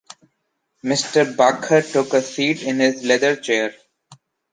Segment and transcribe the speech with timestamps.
[0.83, 1.25] Mr.
[1.35, 3.71] Bäcker took a seat in his leather chair.